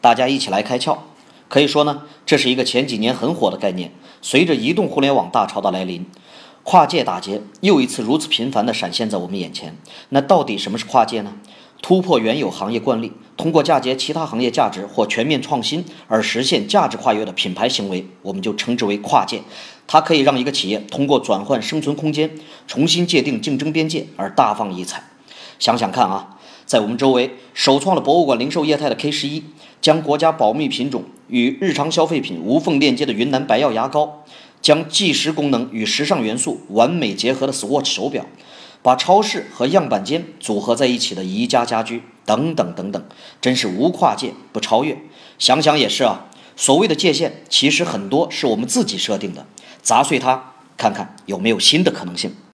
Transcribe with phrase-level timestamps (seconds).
[0.00, 0.98] 大家一起来开窍。
[1.48, 3.92] 可以说呢，这是一个前几年很火的概念。
[4.20, 6.04] 随着移动互联网大潮的来临，
[6.62, 9.76] 跨界打劫又一次如此频繁地闪现在我们眼前。
[10.10, 11.32] 那到底什么是跨界呢？
[11.80, 19.42] 突破原有行业惯例，通过嫁接其他行业价值或全面创新而实现价值跨越的品牌行为，我们就称之为跨界。
[19.86, 22.30] 它可以让一个企业通过转换生存空间，
[22.66, 25.04] 重新界定竞争边界而大放异彩。
[25.60, 26.36] 想想看啊，
[26.68, 29.42] 在我们周围首创了博物馆零售业态的 K 十一，
[29.80, 34.22] 将国家保密品种与日常消费品无缝链接的云南白药牙膏，
[34.60, 38.26] 将计时功能与时尚元素完美结合的 Swatch 手表。
[38.82, 43.02] 把超市和样板间组合在一起的宜家家居等等等等，
[43.40, 44.98] 真是无跨界不超越。
[45.38, 49.46] 想想也是啊，所谓的界限，其实很多是我们自己设定的。
[49.80, 52.30] 砸碎它，看看有没有新的可能性。